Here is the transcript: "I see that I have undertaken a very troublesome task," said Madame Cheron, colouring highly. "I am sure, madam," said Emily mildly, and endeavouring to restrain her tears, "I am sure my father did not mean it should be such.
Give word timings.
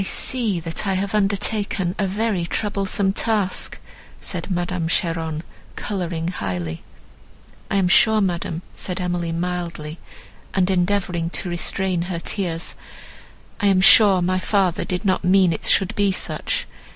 "I 0.01 0.03
see 0.03 0.59
that 0.61 0.87
I 0.87 0.95
have 0.95 1.13
undertaken 1.13 1.93
a 1.99 2.07
very 2.07 2.47
troublesome 2.47 3.13
task," 3.13 3.77
said 4.19 4.49
Madame 4.49 4.87
Cheron, 4.87 5.43
colouring 5.75 6.29
highly. 6.29 6.81
"I 7.69 7.75
am 7.75 7.87
sure, 7.87 8.19
madam," 8.19 8.63
said 8.73 8.99
Emily 8.99 9.31
mildly, 9.31 9.99
and 10.55 10.71
endeavouring 10.71 11.29
to 11.29 11.49
restrain 11.49 12.01
her 12.09 12.17
tears, 12.19 12.73
"I 13.59 13.67
am 13.67 13.79
sure 13.79 14.23
my 14.23 14.39
father 14.39 14.85
did 14.85 15.05
not 15.05 15.23
mean 15.23 15.53
it 15.53 15.67
should 15.67 15.93
be 15.93 16.11
such. 16.11 16.65